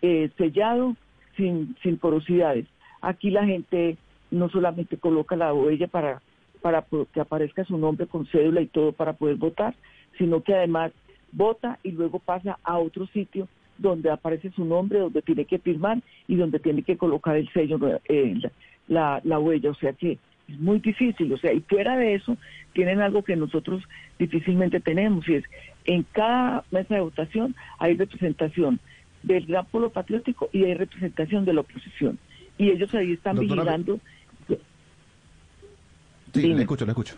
eh, 0.00 0.30
sellado, 0.38 0.96
sin, 1.36 1.76
sin 1.82 1.98
porosidades. 1.98 2.66
Aquí 3.02 3.30
la 3.30 3.44
gente 3.44 3.96
no 4.30 4.48
solamente 4.48 4.96
coloca 4.96 5.36
la 5.36 5.52
huella 5.52 5.88
para, 5.88 6.22
para 6.60 6.84
que 7.12 7.20
aparezca 7.20 7.64
su 7.64 7.78
nombre 7.78 8.06
con 8.06 8.26
cédula 8.26 8.60
y 8.60 8.66
todo 8.66 8.92
para 8.92 9.14
poder 9.14 9.36
votar, 9.36 9.74
sino 10.18 10.42
que 10.42 10.54
además 10.54 10.92
vota 11.32 11.78
y 11.82 11.92
luego 11.92 12.18
pasa 12.18 12.58
a 12.62 12.78
otro 12.78 13.06
sitio 13.08 13.48
donde 13.78 14.10
aparece 14.10 14.50
su 14.50 14.64
nombre, 14.64 14.98
donde 14.98 15.22
tiene 15.22 15.44
que 15.46 15.58
firmar 15.58 16.02
y 16.28 16.36
donde 16.36 16.58
tiene 16.58 16.82
que 16.82 16.96
colocar 16.96 17.36
el 17.36 17.50
sello, 17.52 17.78
eh, 18.08 18.34
la, 18.42 18.50
la, 18.88 19.20
la 19.24 19.38
huella. 19.38 19.70
O 19.70 19.74
sea 19.74 19.92
que 19.92 20.18
es 20.48 20.58
muy 20.60 20.80
difícil. 20.80 21.32
O 21.32 21.38
sea, 21.38 21.52
y 21.52 21.60
fuera 21.60 21.96
de 21.96 22.14
eso, 22.14 22.36
tienen 22.72 23.00
algo 23.00 23.22
que 23.22 23.36
nosotros 23.36 23.82
difícilmente 24.18 24.80
tenemos 24.80 25.26
y 25.28 25.36
es 25.36 25.44
en 25.86 26.04
cada 26.12 26.64
mesa 26.70 26.94
de 26.94 27.00
votación 27.00 27.54
hay 27.78 27.96
representación 27.96 28.78
del 29.22 29.46
gran 29.46 29.66
polo 29.66 29.90
patriótico 29.90 30.48
y 30.52 30.64
hay 30.64 30.74
representación 30.74 31.44
de 31.44 31.54
la 31.54 31.62
oposición. 31.62 32.18
Y 32.58 32.70
ellos 32.70 32.94
ahí 32.94 33.12
están 33.12 33.36
Doctora, 33.36 33.62
vigilando. 33.62 34.00
Sí, 36.40 36.46
Dime. 36.48 36.56
le 36.56 36.62
escucho, 36.62 36.84
le 36.86 36.92
escucho. 36.92 37.14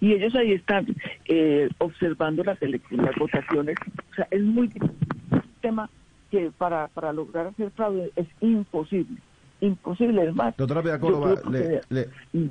y 0.00 0.12
ellos 0.12 0.34
ahí 0.34 0.52
están 0.52 0.86
eh, 1.26 1.68
observando 1.78 2.44
las 2.44 2.60
elecciones, 2.60 3.06
las 3.06 3.16
votaciones. 3.16 3.76
O 4.12 4.14
sea, 4.14 4.28
es 4.30 4.42
muy 4.42 4.70
un 5.30 5.42
tema 5.62 5.88
que 6.30 6.50
para, 6.58 6.88
para 6.88 7.12
lograr 7.12 7.46
hacer 7.46 7.70
fraude 7.70 8.12
es 8.16 8.26
imposible. 8.40 9.16
Imposible, 9.60 10.28
es 10.28 10.34
más. 10.34 10.54
Doctora 10.56 10.82
yo 10.82 11.00
Córdoba, 11.00 11.34
le, 11.50 11.80
le- 11.88 12.08
Mm. 12.34 12.48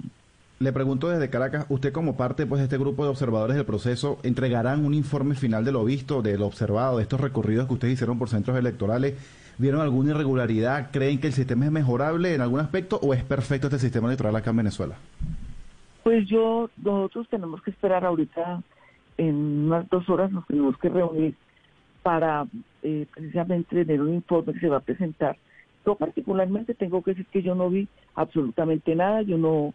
le 0.59 0.73
pregunto 0.73 1.07
desde 1.09 1.29
Caracas, 1.29 1.67
usted 1.69 1.91
como 1.93 2.17
parte 2.17 2.47
pues, 2.47 2.59
de 2.59 2.63
este 2.65 2.77
grupo 2.79 3.03
de 3.03 3.11
observadores 3.11 3.55
del 3.55 3.65
proceso, 3.65 4.17
¿entregarán 4.23 4.83
un 4.83 4.95
informe 4.95 5.35
final 5.35 5.63
de 5.65 5.71
lo 5.71 5.85
visto, 5.85 6.23
de 6.23 6.37
lo 6.39 6.47
observado, 6.47 6.97
de 6.97 7.03
estos 7.03 7.21
recorridos 7.21 7.67
que 7.67 7.73
ustedes 7.73 7.93
hicieron 7.93 8.17
por 8.17 8.29
centros 8.29 8.57
electorales? 8.57 9.13
¿Vieron 9.57 9.81
alguna 9.81 10.11
irregularidad? 10.11 10.89
¿Creen 10.91 11.19
que 11.19 11.27
el 11.27 11.33
sistema 11.33 11.65
es 11.65 11.71
mejorable 11.71 12.35
en 12.35 12.41
algún 12.41 12.59
aspecto 12.59 12.99
o 13.01 13.13
es 13.13 13.23
perfecto 13.23 13.67
este 13.67 13.79
sistema 13.79 14.07
electoral 14.07 14.35
acá 14.35 14.49
en 14.49 14.57
Venezuela? 14.57 14.95
Pues 16.03 16.27
yo, 16.27 16.69
nosotros 16.83 17.27
tenemos 17.29 17.61
que 17.61 17.71
esperar 17.71 18.05
ahorita, 18.05 18.61
en 19.17 19.35
unas 19.67 19.89
dos 19.89 20.09
horas 20.09 20.31
nos 20.31 20.45
tenemos 20.45 20.77
que 20.77 20.89
reunir 20.89 21.35
para 22.03 22.45
eh, 22.83 23.07
precisamente 23.13 23.85
tener 23.85 24.01
un 24.01 24.13
informe 24.13 24.53
que 24.53 24.59
se 24.59 24.69
va 24.69 24.77
a 24.77 24.81
presentar. 24.81 25.37
Yo 25.85 25.95
particularmente 25.95 26.73
tengo 26.73 27.01
que 27.01 27.11
decir 27.11 27.25
que 27.27 27.41
yo 27.41 27.55
no 27.55 27.69
vi 27.69 27.87
absolutamente 28.15 28.93
nada, 28.93 29.21
yo 29.21 29.37
no 29.37 29.73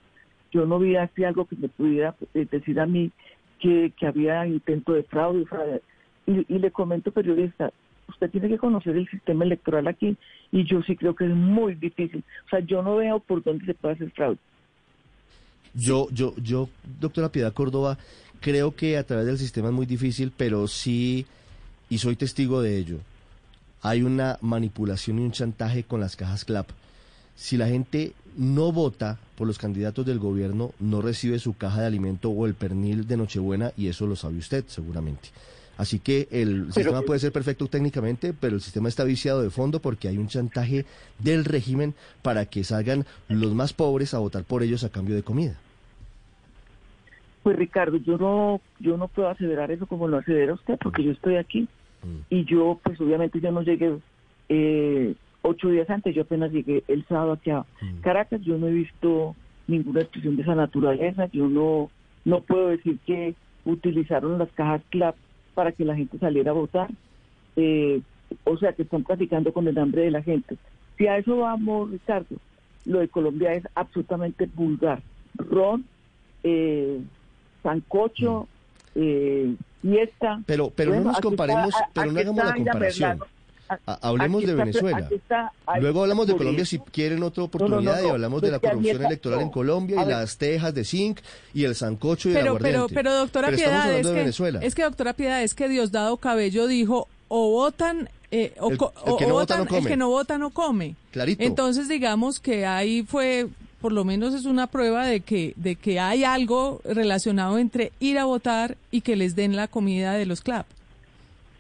yo 0.53 0.67
no 0.67 0.79
vi 0.79 0.97
así 0.97 1.25
algo 1.25 1.45
que 1.47 1.57
me 1.57 1.69
pudiera 1.69 2.15
eh, 2.35 2.47
decir 2.51 2.81
a 2.81 2.87
mí 2.87 3.13
que, 3.61 3.93
que 3.97 4.07
había 4.07 4.47
intento 4.47 4.93
de 4.93 5.05
fraude. 5.05 5.47
fraude. 5.47 5.81
Y, 6.27 6.45
y 6.55 6.59
le 6.59 6.71
comento, 6.71 7.13
periodista, 7.13 7.73
usted 8.11 8.31
tiene 8.31 8.49
que 8.49 8.59
conocer 8.59 8.97
el 8.97 9.09
sistema 9.09 9.45
electoral 9.45 9.89
aquí 9.89 10.17
y 10.53 10.65
yo 10.65 10.83
sí 10.83 10.97
creo 10.97 11.15
que 11.15 11.25
es 11.25 11.35
muy 11.35 11.75
difícil. 11.75 12.23
O 12.47 12.49
sea, 12.51 12.61
yo 12.61 12.83
no 12.83 12.97
veo 12.97 13.19
por 13.21 13.43
dónde 13.43 13.65
se 13.65 13.75
puede 13.75 13.95
hacer 13.95 14.11
fraude. 14.11 14.39
Yo, 15.75 16.09
yo, 16.11 16.35
yo, 16.37 16.69
doctora 17.01 17.31
Piedad 17.31 17.53
Córdoba, 17.53 17.97
creo 18.41 18.75
que 18.75 18.99
a 18.99 19.05
través 19.05 19.27
del 19.27 19.39
sistema 19.39 19.69
es 19.69 19.75
muy 19.75 19.87
difícil, 19.87 20.33
pero 20.37 20.67
sí, 20.67 21.27
y 21.89 21.99
soy 21.99 22.17
testigo 22.17 22.61
de 22.61 22.77
ello, 22.77 22.99
hay 23.83 24.03
una 24.03 24.39
manipulación 24.41 25.19
y 25.19 25.23
un 25.23 25.33
chantaje 25.33 25.85
con 25.85 26.01
las 26.01 26.17
cajas 26.17 26.45
CLAP. 26.45 26.69
Si 27.37 27.57
la 27.57 27.69
gente 27.69 28.13
no 28.37 28.73
vota 28.73 29.19
por 29.37 29.47
los 29.47 29.59
candidatos 29.59 30.05
del 30.05 30.19
gobierno, 30.19 30.73
no 30.79 31.01
recibe 31.01 31.39
su 31.39 31.57
caja 31.57 31.83
de 31.83 31.87
alimento 31.87 32.31
o 32.31 32.47
el 32.47 32.55
pernil 32.55 33.07
de 33.07 33.17
Nochebuena, 33.17 33.73
y 33.77 33.89
eso 33.89 34.07
lo 34.07 34.17
sabe 34.17 34.39
usted 34.39 34.65
seguramente. 34.67 35.31
Así 35.81 35.99
que 35.99 36.29
el 36.31 36.71
sistema 36.75 37.01
puede 37.01 37.21
ser 37.21 37.33
perfecto 37.33 37.67
técnicamente, 37.67 38.35
pero 38.39 38.57
el 38.57 38.61
sistema 38.61 38.91
está 38.91 39.03
viciado 39.03 39.41
de 39.43 39.49
fondo 39.49 39.81
porque 39.81 40.09
hay 40.09 40.19
un 40.19 40.29
chantaje 40.29 40.85
del 41.19 41.47
régimen 41.47 41.95
para 42.21 42.45
que 42.45 42.65
salgan 42.65 43.07
los 43.29 43.55
más 43.55 43.73
pobres 43.73 44.13
a 44.13 44.19
votar 44.19 44.45
por 44.45 44.63
ellos 44.63 44.85
a 44.85 44.91
cambio 44.91 45.15
de 45.17 45.23
comida. 45.23 45.55
Pues 47.43 47.57
Ricardo, 47.57 47.97
yo 47.97 48.19
no, 48.19 48.61
yo 48.79 48.99
no 48.99 49.09
puedo 49.09 49.31
aseverar 49.31 49.71
eso 49.71 49.87
como 49.87 50.07
lo 50.07 50.19
asevera 50.19 50.53
usted, 50.53 50.77
porque 50.83 51.03
yo 51.03 51.13
estoy 51.13 51.37
aquí 51.37 51.67
Mm. 52.03 52.17
y 52.31 52.45
yo, 52.45 52.79
pues 52.83 53.01
obviamente 53.01 53.41
yo 53.41 53.51
no 53.53 53.63
llegué 53.63 53.95
eh, 54.51 55.15
ocho 55.43 55.69
días 55.69 55.89
antes, 55.89 56.15
yo 56.15 56.23
apenas 56.23 56.53
llegué 56.53 56.83
el 56.89 57.07
sábado 57.07 57.33
aquí 57.33 57.49
a 57.51 57.61
Mm. 57.81 58.01
Caracas, 58.03 58.43
yo 58.43 58.59
no 58.59 58.69
he 58.69 58.73
visto 58.73 59.35
ninguna 59.67 60.03
expresión 60.03 60.37
de 60.37 60.43
esa 60.43 60.55
naturaleza, 60.55 61.27
yo 61.33 61.49
no, 61.49 61.91
no 62.27 62.41
puedo 62.43 62.69
decir 62.69 62.99
que 63.07 63.35
utilizaron 63.65 64.39
las 64.39 64.51
cajas 64.53 64.83
CLAP 64.91 65.15
para 65.61 65.73
que 65.73 65.85
la 65.85 65.95
gente 65.95 66.17
saliera 66.19 66.53
a 66.53 66.55
votar, 66.55 66.89
eh, 67.57 68.01
o 68.45 68.57
sea 68.57 68.73
que 68.73 68.81
están 68.85 69.05
platicando 69.05 69.53
con 69.53 69.69
el 69.69 69.77
hambre 69.77 70.05
de 70.05 70.11
la 70.11 70.23
gente. 70.23 70.57
Si 70.97 71.07
a 71.07 71.19
eso 71.19 71.37
vamos, 71.37 71.91
Ricardo, 71.91 72.35
lo 72.87 73.01
de 73.01 73.09
Colombia 73.09 73.53
es 73.53 73.65
absolutamente 73.75 74.47
vulgar. 74.55 75.03
Ron, 75.37 75.85
eh, 76.45 76.99
sancocho, 77.63 78.49
eh, 78.95 79.55
fiesta. 79.83 80.41
Pero, 80.47 80.71
pero 80.75 80.93
Bueno, 80.93 81.05
no 81.05 81.11
nos 81.11 81.21
comparemos, 81.21 81.69
está- 81.75 81.91
pero 81.93 82.13
no 82.13 82.21
hagamos 82.21 82.45
la 82.47 82.55
comparación. 82.55 83.09
Merlano. 83.11 83.27
Hablemos 83.87 84.45
de 84.45 84.55
Venezuela. 84.55 85.09
está- 85.11 85.53
Luego 85.81 86.03
hablamos 86.03 86.27
de 86.27 86.37
Colombia 86.37 86.63
eso. 86.63 86.71
si 86.71 86.79
quieren 86.91 87.23
otra 87.23 87.43
no, 87.43 87.47
oportunidad 87.47 88.01
no, 88.03 88.07
y 88.07 88.11
hablamos 88.11 88.43
de 88.43 88.51
la 88.51 88.59
corrupción 88.59 89.05
electoral 89.05 89.41
en. 89.43 89.51
Colombia 89.51 90.01
A 90.01 90.03
y 90.03 90.07
ver. 90.07 90.17
las 90.17 90.37
tejas 90.39 90.75
de 90.75 90.85
zinc 90.85 91.21
y 91.55 91.65
el 91.65 91.75
sancocho 91.75 92.29
y 92.29 92.33
el 92.33 92.39
pero, 92.39 92.55
pero, 92.59 92.69
aguardiente. 92.79 92.95
pero 92.95 93.15
doctora 93.15 93.49
Pero 93.49 93.59
Piedad, 93.59 93.91
es 93.93 94.07
de 94.07 94.13
que, 94.13 94.19
Venezuela. 94.19 94.61
es 94.63 94.75
que 94.75 94.83
doctora 94.83 95.13
Piedad, 95.13 95.43
es 95.43 95.55
que 95.55 95.69
Diosdado 95.69 96.17
Cabello 96.17 96.67
dijo 96.67 97.09
o 97.29 97.51
votan 97.51 98.09
eh, 98.33 98.55
o, 98.61 98.71
El- 98.71 98.79
el 99.07 99.17
que 99.19 99.27
no 99.27 99.35
vota 99.35 99.57
no 99.57 99.61
votan, 99.61 99.61
el 99.63 99.67
come. 99.69 99.89
que 99.91 99.97
no 99.97 100.09
vota 100.09 100.39
no 100.39 100.51
come. 100.51 100.95
Clarito. 101.11 101.43
Entonces 101.43 101.89
digamos 101.89 102.39
que 102.39 102.65
ahí 102.65 103.03
fue, 103.03 103.49
por 103.81 103.93
lo 103.93 104.05
menos 104.05 104.35
es 104.35 104.45
una 104.45 104.69
prueba 104.69 105.05
de 105.05 105.21
que 105.21 105.53
de 105.57 105.75
que 105.75 105.99
hay 105.99 106.23
algo 106.23 106.81
relacionado 106.85 107.59
entre 107.59 107.91
ir 107.99 108.19
a 108.19 108.25
votar 108.27 108.77
y 108.93 109.01
que 109.01 109.17
les 109.17 109.35
den 109.35 109.57
la 109.57 109.67
comida 109.67 110.13
de 110.13 110.27
los 110.27 110.41
CLAP. 110.43 110.67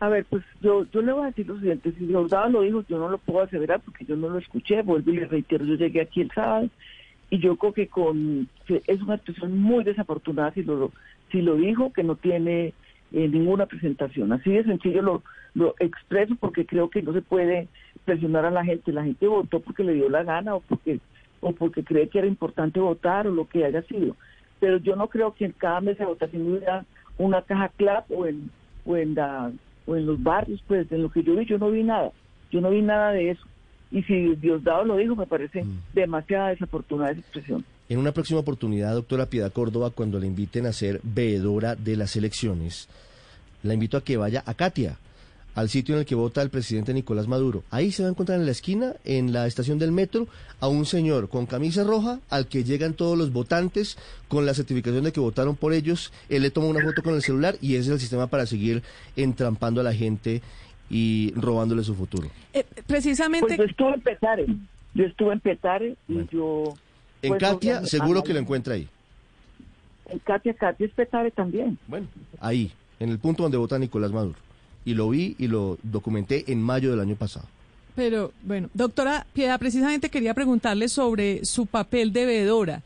A 0.00 0.08
ver, 0.08 0.24
pues 0.24 0.42
yo, 0.62 0.86
yo 0.90 1.02
le 1.02 1.12
voy 1.12 1.24
a 1.24 1.26
decir 1.26 1.46
lo 1.46 1.58
siguiente, 1.58 1.92
si 1.92 2.06
Diosdado 2.06 2.48
lo 2.48 2.62
dijo, 2.62 2.82
yo 2.88 2.98
no 2.98 3.10
lo 3.10 3.18
puedo 3.18 3.42
aseverar 3.42 3.80
porque 3.80 4.06
yo 4.06 4.16
no 4.16 4.30
lo 4.30 4.38
escuché, 4.38 4.80
vuelvo 4.80 5.10
y 5.10 5.16
le 5.16 5.26
reitero, 5.26 5.64
yo 5.66 5.74
llegué 5.74 6.00
aquí 6.00 6.22
el 6.22 6.30
sábado 6.30 6.70
y 7.28 7.38
yo 7.38 7.56
creo 7.56 7.74
que 7.74 7.86
con 7.86 8.48
es 8.66 9.02
una 9.02 9.16
expresión 9.16 9.58
muy 9.58 9.84
desafortunada 9.84 10.52
si 10.52 10.62
lo, 10.62 10.90
si 11.30 11.42
lo 11.42 11.56
dijo, 11.56 11.92
que 11.92 12.02
no 12.02 12.16
tiene 12.16 12.72
eh, 13.12 13.28
ninguna 13.28 13.66
presentación. 13.66 14.32
Así 14.32 14.50
de 14.50 14.64
sencillo 14.64 15.02
lo, 15.02 15.22
lo 15.54 15.74
expreso 15.78 16.34
porque 16.40 16.66
creo 16.66 16.90
que 16.90 17.02
no 17.02 17.12
se 17.12 17.22
puede 17.22 17.68
presionar 18.04 18.46
a 18.46 18.50
la 18.50 18.64
gente. 18.64 18.92
La 18.92 19.04
gente 19.04 19.26
votó 19.26 19.60
porque 19.60 19.84
le 19.84 19.94
dio 19.94 20.08
la 20.08 20.24
gana 20.24 20.56
o 20.56 20.60
porque, 20.60 20.98
o 21.40 21.52
porque 21.52 21.84
cree 21.84 22.08
que 22.08 22.18
era 22.18 22.26
importante 22.26 22.80
votar 22.80 23.26
o 23.26 23.32
lo 23.32 23.46
que 23.46 23.64
haya 23.64 23.82
sido. 23.82 24.16
Pero 24.58 24.78
yo 24.78 24.96
no 24.96 25.08
creo 25.08 25.34
que 25.34 25.44
en 25.44 25.52
cada 25.52 25.80
mesa 25.80 26.04
de 26.04 26.10
votación 26.10 26.50
hubiera 26.50 26.84
una 27.16 27.42
caja 27.42 27.70
CLAP 27.76 28.10
o 28.10 28.26
en, 28.26 28.50
o 28.84 28.96
en, 28.96 29.14
la, 29.14 29.52
o 29.90 29.96
en 29.96 30.06
los 30.06 30.22
barrios, 30.22 30.62
pues 30.68 30.90
en 30.92 31.02
lo 31.02 31.10
que 31.10 31.22
yo 31.24 31.34
vi, 31.34 31.44
yo 31.46 31.58
no 31.58 31.70
vi 31.70 31.82
nada. 31.82 32.12
Yo 32.52 32.60
no 32.60 32.70
vi 32.70 32.80
nada 32.80 33.10
de 33.10 33.30
eso. 33.30 33.42
Y 33.90 34.02
si 34.04 34.36
Diosdado 34.36 34.84
lo 34.84 34.96
dijo, 34.96 35.16
me 35.16 35.26
parece 35.26 35.64
Mm. 35.64 35.78
demasiada 35.94 36.50
desafortunada 36.50 37.10
esa 37.10 37.20
expresión. 37.20 37.64
En 37.88 37.98
una 37.98 38.12
próxima 38.12 38.38
oportunidad, 38.38 38.94
doctora 38.94 39.26
Piedad 39.26 39.52
Córdoba, 39.52 39.90
cuando 39.90 40.20
le 40.20 40.28
inviten 40.28 40.66
a 40.66 40.72
ser 40.72 41.00
veedora 41.02 41.74
de 41.74 41.96
las 41.96 42.14
elecciones, 42.14 42.88
la 43.64 43.74
invito 43.74 43.96
a 43.96 44.04
que 44.04 44.16
vaya 44.16 44.44
a 44.46 44.54
Katia, 44.54 44.96
al 45.54 45.68
sitio 45.68 45.94
en 45.94 46.00
el 46.00 46.06
que 46.06 46.14
vota 46.14 46.42
el 46.42 46.50
presidente 46.50 46.94
Nicolás 46.94 47.28
Maduro. 47.28 47.62
Ahí 47.70 47.92
se 47.92 48.02
va 48.02 48.08
a 48.08 48.12
encontrar 48.12 48.38
en 48.38 48.46
la 48.46 48.52
esquina, 48.52 48.94
en 49.04 49.32
la 49.32 49.46
estación 49.46 49.78
del 49.78 49.92
metro, 49.92 50.26
a 50.60 50.68
un 50.68 50.86
señor 50.86 51.28
con 51.28 51.46
camisa 51.46 51.84
roja 51.84 52.20
al 52.30 52.46
que 52.46 52.64
llegan 52.64 52.94
todos 52.94 53.16
los 53.18 53.32
votantes 53.32 53.98
con 54.28 54.46
la 54.46 54.54
certificación 54.54 55.04
de 55.04 55.12
que 55.12 55.20
votaron 55.20 55.56
por 55.56 55.72
ellos. 55.72 56.12
Él 56.28 56.42
le 56.42 56.50
toma 56.50 56.68
una 56.68 56.82
foto 56.82 57.02
con 57.02 57.14
el 57.14 57.22
celular 57.22 57.56
y 57.60 57.74
ese 57.74 57.88
es 57.88 57.94
el 57.94 58.00
sistema 58.00 58.26
para 58.26 58.46
seguir 58.46 58.82
entrampando 59.16 59.80
a 59.80 59.84
la 59.84 59.94
gente 59.94 60.42
y 60.88 61.32
robándole 61.36 61.84
su 61.84 61.94
futuro. 61.94 62.28
Eh, 62.52 62.64
precisamente 62.86 63.56
Pues 63.56 63.58
yo 63.58 63.64
estuve 63.64 63.94
en 63.94 64.00
Petare, 64.00 64.46
yo 64.94 65.04
estuve 65.04 65.32
en 65.32 65.40
Petare 65.40 65.96
y 66.08 66.14
Bueno. 66.14 66.28
yo... 66.32 66.74
En 67.22 67.28
pues, 67.30 67.40
Katia, 67.40 67.72
obviamente, 67.72 67.90
seguro 67.90 68.22
que 68.22 68.32
lo 68.32 68.38
encuentra 68.38 68.74
ahí. 68.74 68.88
en 70.08 70.18
Katia, 70.20 70.54
Katia 70.54 70.86
es 70.86 70.92
Petare 70.92 71.30
también. 71.30 71.78
Bueno, 71.86 72.06
ahí, 72.40 72.72
en 72.98 73.10
el 73.10 73.18
punto 73.18 73.42
donde 73.42 73.58
vota 73.58 73.78
Nicolás 73.78 74.10
Maduro. 74.10 74.38
Y 74.84 74.94
lo 74.94 75.08
vi 75.10 75.36
y 75.38 75.46
lo 75.46 75.78
documenté 75.82 76.50
en 76.50 76.62
mayo 76.62 76.90
del 76.90 77.00
año 77.00 77.16
pasado. 77.16 77.46
Pero 77.94 78.32
bueno, 78.42 78.70
doctora 78.72 79.26
Piedad, 79.32 79.58
precisamente 79.58 80.08
quería 80.08 80.34
preguntarle 80.34 80.88
sobre 80.88 81.44
su 81.44 81.66
papel 81.66 82.12
de 82.12 82.26
veedora. 82.26 82.82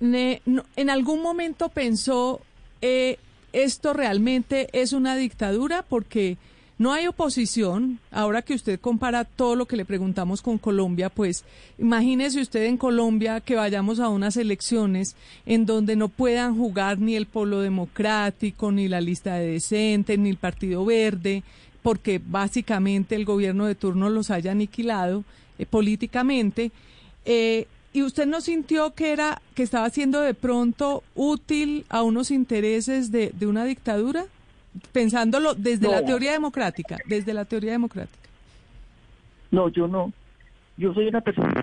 ¿En 0.00 0.90
algún 0.90 1.22
momento 1.22 1.68
pensó 1.68 2.40
eh, 2.80 3.18
esto 3.52 3.92
realmente 3.92 4.68
es 4.72 4.92
una 4.92 5.16
dictadura? 5.16 5.82
Porque 5.88 6.36
no 6.78 6.92
hay 6.92 7.06
oposición. 7.06 8.00
Ahora 8.10 8.42
que 8.42 8.54
usted 8.54 8.80
compara 8.80 9.24
todo 9.24 9.56
lo 9.56 9.66
que 9.66 9.76
le 9.76 9.84
preguntamos 9.84 10.42
con 10.42 10.58
Colombia, 10.58 11.10
pues 11.10 11.44
imagínese 11.78 12.40
usted 12.40 12.64
en 12.64 12.76
Colombia 12.76 13.40
que 13.40 13.56
vayamos 13.56 14.00
a 14.00 14.08
unas 14.08 14.36
elecciones 14.36 15.14
en 15.46 15.66
donde 15.66 15.96
no 15.96 16.08
puedan 16.08 16.56
jugar 16.56 16.98
ni 16.98 17.14
el 17.14 17.26
Polo 17.26 17.60
Democrático, 17.60 18.72
ni 18.72 18.88
la 18.88 19.00
lista 19.00 19.34
de 19.34 19.52
decente, 19.52 20.16
ni 20.16 20.30
el 20.30 20.36
Partido 20.36 20.84
Verde, 20.84 21.42
porque 21.82 22.20
básicamente 22.24 23.14
el 23.14 23.24
gobierno 23.24 23.66
de 23.66 23.74
turno 23.74 24.08
los 24.10 24.30
haya 24.30 24.52
aniquilado 24.52 25.24
eh, 25.58 25.66
políticamente. 25.66 26.72
Eh, 27.24 27.66
¿Y 27.92 28.02
usted 28.02 28.26
no 28.26 28.40
sintió 28.40 28.94
que 28.94 29.12
era 29.12 29.42
que 29.54 29.62
estaba 29.62 29.90
siendo 29.90 30.20
de 30.22 30.32
pronto 30.32 31.04
útil 31.14 31.84
a 31.90 32.02
unos 32.02 32.30
intereses 32.30 33.12
de, 33.12 33.32
de 33.38 33.46
una 33.46 33.64
dictadura? 33.64 34.26
Pensándolo 34.92 35.54
desde 35.54 35.88
la 35.88 36.04
teoría 36.04 36.32
democrática, 36.32 36.98
desde 37.06 37.34
la 37.34 37.44
teoría 37.44 37.72
democrática. 37.72 38.28
No, 39.50 39.68
yo 39.68 39.86
no. 39.86 40.12
Yo 40.76 40.94
soy 40.94 41.08
una 41.08 41.20
persona 41.20 41.62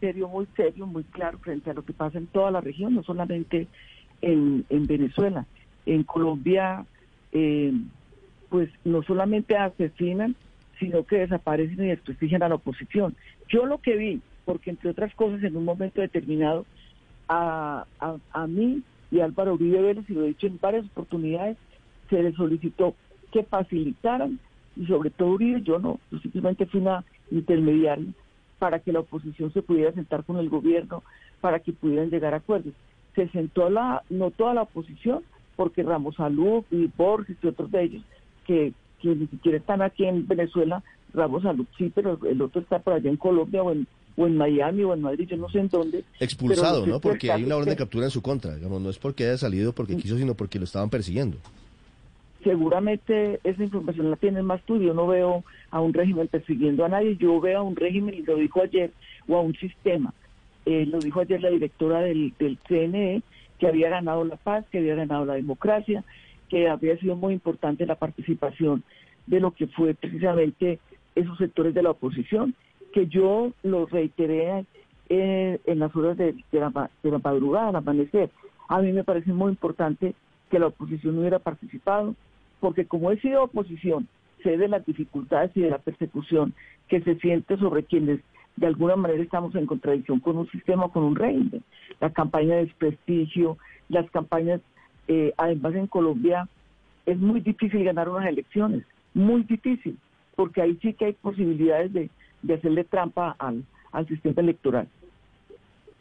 serio, 0.00 0.28
muy 0.28 0.46
serio, 0.56 0.86
muy 0.86 1.04
claro 1.04 1.38
frente 1.38 1.70
a 1.70 1.74
lo 1.74 1.84
que 1.84 1.92
pasa 1.92 2.18
en 2.18 2.26
toda 2.26 2.50
la 2.50 2.60
región, 2.60 2.94
no 2.94 3.02
solamente 3.02 3.68
en, 4.20 4.64
en 4.68 4.86
Venezuela. 4.86 5.46
En 5.86 6.02
Colombia, 6.02 6.84
eh, 7.32 7.72
pues 8.48 8.68
no 8.84 9.02
solamente 9.02 9.56
asesinan, 9.56 10.34
sino 10.78 11.04
que 11.04 11.18
desaparecen 11.18 11.84
y 11.84 11.88
desprestigian 11.88 12.42
a 12.42 12.48
la 12.48 12.56
oposición. 12.56 13.16
Yo 13.48 13.66
lo 13.66 13.78
que 13.78 13.96
vi, 13.96 14.20
porque 14.44 14.70
entre 14.70 14.90
otras 14.90 15.14
cosas, 15.14 15.42
en 15.42 15.56
un 15.56 15.64
momento 15.64 16.00
determinado, 16.00 16.66
a, 17.28 17.86
a, 18.00 18.16
a 18.32 18.46
mí 18.46 18.82
y 19.10 19.20
a 19.20 19.24
Álvaro 19.24 19.54
Uribe 19.54 19.80
Vélez, 19.80 20.04
y 20.08 20.14
lo 20.14 20.24
he 20.24 20.28
dicho 20.28 20.46
en 20.46 20.58
varias 20.60 20.84
oportunidades, 20.86 21.56
se 22.08 22.22
le 22.22 22.32
solicitó 22.32 22.94
que 23.32 23.42
facilitaran, 23.42 24.38
y 24.76 24.86
sobre 24.86 25.10
todo 25.10 25.30
Uribe, 25.30 25.62
yo 25.62 25.78
no, 25.78 25.98
yo 26.10 26.18
simplemente 26.20 26.66
fui 26.66 26.80
una 26.80 27.04
intermediaria 27.30 28.12
para 28.58 28.80
que 28.80 28.92
la 28.92 29.00
oposición 29.00 29.52
se 29.52 29.62
pudiera 29.62 29.92
sentar 29.92 30.24
con 30.24 30.38
el 30.38 30.48
gobierno, 30.48 31.02
para 31.40 31.60
que 31.60 31.72
pudieran 31.72 32.10
llegar 32.10 32.34
a 32.34 32.38
acuerdos. 32.38 32.74
Se 33.14 33.28
sentó 33.28 33.70
la, 33.70 34.02
no 34.10 34.30
toda 34.30 34.54
la 34.54 34.62
oposición, 34.62 35.22
porque 35.56 35.82
Ramos 35.82 36.16
Salud 36.16 36.64
y 36.70 36.88
Borges 36.96 37.36
y 37.42 37.46
otros 37.46 37.70
de 37.70 37.82
ellos, 37.82 38.02
que, 38.46 38.72
que 39.00 39.08
ni 39.08 39.26
siquiera 39.26 39.58
están 39.58 39.82
aquí 39.82 40.04
en 40.04 40.26
Venezuela, 40.26 40.82
Ramos 41.14 41.42
Salud 41.42 41.66
sí, 41.76 41.90
pero 41.94 42.18
el 42.26 42.40
otro 42.42 42.60
está 42.60 42.78
por 42.78 42.94
allá 42.94 43.10
en 43.10 43.16
Colombia 43.16 43.62
o 43.62 43.72
en, 43.72 43.86
o 44.16 44.26
en 44.26 44.36
Miami 44.36 44.84
o 44.84 44.94
en 44.94 45.02
Madrid, 45.02 45.28
yo 45.28 45.36
no 45.36 45.48
sé 45.48 45.60
en 45.60 45.68
dónde. 45.68 46.04
Expulsado, 46.20 46.86
¿no? 46.86 47.00
Porque 47.00 47.30
hay 47.30 47.44
una 47.44 47.56
orden 47.56 47.70
de 47.70 47.76
captura 47.76 48.06
en 48.06 48.10
su 48.10 48.22
contra, 48.22 48.56
digamos, 48.56 48.80
no 48.80 48.90
es 48.90 48.98
porque 48.98 49.24
haya 49.24 49.38
salido 49.38 49.72
porque 49.72 49.96
quiso, 49.96 50.16
sino 50.16 50.34
porque 50.34 50.58
lo 50.58 50.64
estaban 50.64 50.90
persiguiendo 50.90 51.38
seguramente 52.42 53.40
esa 53.44 53.62
información 53.62 54.10
la 54.10 54.16
tienen 54.16 54.44
más 54.44 54.62
tú. 54.62 54.80
Yo 54.80 54.94
no 54.94 55.06
veo 55.06 55.44
a 55.70 55.80
un 55.80 55.92
régimen 55.92 56.28
persiguiendo 56.28 56.84
a 56.84 56.88
nadie, 56.88 57.16
yo 57.16 57.40
veo 57.40 57.60
a 57.60 57.62
un 57.62 57.76
régimen, 57.76 58.14
y 58.14 58.22
lo 58.22 58.36
dijo 58.36 58.62
ayer, 58.62 58.90
o 59.26 59.36
a 59.36 59.40
un 59.40 59.54
sistema. 59.54 60.12
Eh, 60.66 60.86
lo 60.86 60.98
dijo 60.98 61.20
ayer 61.20 61.40
la 61.40 61.50
directora 61.50 62.00
del, 62.00 62.32
del 62.38 62.58
CNE, 62.68 63.22
que 63.58 63.66
había 63.66 63.88
ganado 63.88 64.24
la 64.24 64.36
paz, 64.36 64.64
que 64.70 64.78
había 64.78 64.94
ganado 64.94 65.24
la 65.24 65.34
democracia, 65.34 66.04
que 66.48 66.68
había 66.68 66.96
sido 66.98 67.16
muy 67.16 67.34
importante 67.34 67.86
la 67.86 67.96
participación 67.96 68.82
de 69.26 69.40
lo 69.40 69.50
que 69.50 69.66
fue 69.66 69.94
precisamente 69.94 70.78
esos 71.14 71.36
sectores 71.38 71.74
de 71.74 71.82
la 71.82 71.90
oposición, 71.90 72.54
que 72.92 73.06
yo 73.06 73.52
lo 73.62 73.86
reiteré 73.86 74.64
eh, 75.08 75.58
en 75.64 75.78
las 75.78 75.94
horas 75.94 76.16
de, 76.16 76.34
de, 76.52 76.60
la, 76.60 76.90
de 77.02 77.10
la 77.10 77.18
madrugada, 77.18 77.68
al 77.68 77.76
amanecer. 77.76 78.30
A 78.68 78.80
mí 78.80 78.92
me 78.92 79.04
parece 79.04 79.32
muy 79.32 79.50
importante 79.50 80.14
que 80.48 80.58
la 80.58 80.68
oposición 80.68 81.18
hubiera 81.18 81.38
participado, 81.38 82.14
porque 82.60 82.86
como 82.86 83.10
he 83.10 83.20
sido 83.20 83.44
oposición, 83.44 84.08
sé 84.42 84.56
de 84.56 84.68
las 84.68 84.84
dificultades 84.86 85.50
y 85.54 85.60
de 85.60 85.70
la 85.70 85.78
persecución 85.78 86.54
que 86.88 87.00
se 87.02 87.16
siente 87.16 87.56
sobre 87.56 87.84
quienes 87.84 88.20
de 88.56 88.66
alguna 88.66 88.96
manera 88.96 89.22
estamos 89.22 89.54
en 89.54 89.66
contradicción 89.66 90.20
con 90.20 90.36
un 90.36 90.50
sistema 90.50 90.86
o 90.86 90.92
con 90.92 91.04
un 91.04 91.16
régimen. 91.16 91.62
La 92.00 92.10
campaña 92.10 92.56
de 92.56 92.66
desprestigio, 92.66 93.56
las 93.88 94.10
campañas, 94.10 94.60
eh, 95.06 95.32
además 95.36 95.74
en 95.74 95.86
Colombia 95.86 96.48
es 97.06 97.18
muy 97.18 97.40
difícil 97.40 97.84
ganar 97.84 98.08
unas 98.08 98.26
elecciones, 98.26 98.84
muy 99.14 99.42
difícil, 99.44 99.96
porque 100.34 100.60
ahí 100.60 100.76
sí 100.82 100.92
que 100.92 101.06
hay 101.06 101.12
posibilidades 101.12 101.92
de, 101.92 102.10
de 102.42 102.54
hacerle 102.54 102.84
trampa 102.84 103.36
al, 103.38 103.64
al 103.92 104.06
sistema 104.08 104.42
electoral. 104.42 104.88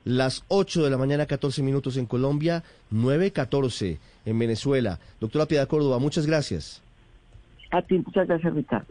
Las 0.03 0.43
8 0.47 0.83
de 0.83 0.89
la 0.89 0.97
mañana, 0.97 1.25
14 1.25 1.61
minutos 1.63 1.97
en 1.97 2.05
Colombia, 2.05 2.63
9.14 2.93 3.97
en 4.25 4.39
Venezuela. 4.39 4.99
Doctora 5.19 5.47
Piedad 5.47 5.67
Córdoba, 5.67 5.99
muchas 5.99 6.25
gracias. 6.25 6.81
A 7.71 7.81
ti, 7.81 7.97
muchas 7.97 8.27
gracias, 8.27 8.53
Ricardo. 8.53 8.85